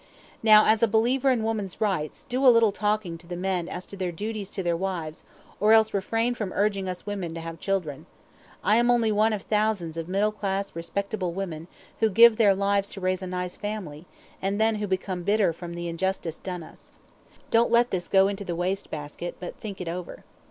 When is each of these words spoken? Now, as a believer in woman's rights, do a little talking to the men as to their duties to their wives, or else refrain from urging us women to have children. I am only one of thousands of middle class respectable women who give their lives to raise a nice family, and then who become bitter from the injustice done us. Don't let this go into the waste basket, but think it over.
Now, 0.41 0.65
as 0.65 0.81
a 0.81 0.87
believer 0.87 1.29
in 1.29 1.43
woman's 1.43 1.79
rights, 1.79 2.25
do 2.27 2.43
a 2.43 2.49
little 2.49 2.71
talking 2.71 3.19
to 3.19 3.27
the 3.27 3.35
men 3.35 3.69
as 3.69 3.85
to 3.85 3.95
their 3.95 4.11
duties 4.11 4.49
to 4.49 4.63
their 4.63 4.75
wives, 4.75 5.25
or 5.59 5.73
else 5.73 5.93
refrain 5.93 6.33
from 6.33 6.51
urging 6.55 6.89
us 6.89 7.05
women 7.05 7.35
to 7.35 7.39
have 7.39 7.59
children. 7.59 8.07
I 8.63 8.77
am 8.77 8.89
only 8.89 9.11
one 9.11 9.31
of 9.31 9.43
thousands 9.43 9.97
of 9.97 10.09
middle 10.09 10.31
class 10.31 10.75
respectable 10.75 11.33
women 11.33 11.67
who 11.99 12.09
give 12.09 12.37
their 12.37 12.55
lives 12.55 12.89
to 12.93 12.99
raise 12.99 13.21
a 13.21 13.27
nice 13.27 13.55
family, 13.57 14.07
and 14.41 14.59
then 14.59 14.73
who 14.77 14.87
become 14.87 15.21
bitter 15.21 15.53
from 15.53 15.75
the 15.75 15.87
injustice 15.87 16.37
done 16.39 16.63
us. 16.63 16.93
Don't 17.51 17.69
let 17.69 17.91
this 17.91 18.07
go 18.07 18.27
into 18.27 18.43
the 18.43 18.55
waste 18.55 18.89
basket, 18.89 19.35
but 19.39 19.55
think 19.59 19.79
it 19.79 19.87
over. 19.87 20.23